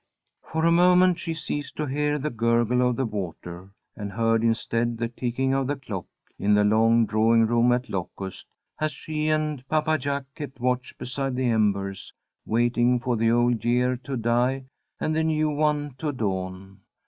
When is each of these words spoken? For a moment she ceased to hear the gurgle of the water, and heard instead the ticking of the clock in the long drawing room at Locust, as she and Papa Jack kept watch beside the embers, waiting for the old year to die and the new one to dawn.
For 0.51 0.65
a 0.65 0.71
moment 0.71 1.19
she 1.19 1.35
ceased 1.35 1.75
to 1.75 1.85
hear 1.85 2.17
the 2.17 2.31
gurgle 2.31 2.81
of 2.89 2.95
the 2.95 3.05
water, 3.05 3.69
and 3.95 4.11
heard 4.11 4.43
instead 4.43 4.97
the 4.97 5.07
ticking 5.09 5.53
of 5.53 5.67
the 5.67 5.75
clock 5.75 6.07
in 6.39 6.55
the 6.55 6.63
long 6.63 7.05
drawing 7.05 7.45
room 7.45 7.71
at 7.71 7.87
Locust, 7.87 8.47
as 8.79 8.91
she 8.91 9.27
and 9.27 9.63
Papa 9.69 9.99
Jack 9.99 10.23
kept 10.33 10.59
watch 10.59 10.97
beside 10.97 11.35
the 11.35 11.45
embers, 11.45 12.11
waiting 12.47 12.99
for 12.99 13.15
the 13.15 13.29
old 13.29 13.63
year 13.63 13.95
to 13.97 14.17
die 14.17 14.63
and 14.99 15.15
the 15.15 15.23
new 15.23 15.51
one 15.51 15.93
to 15.99 16.11
dawn. 16.11 16.79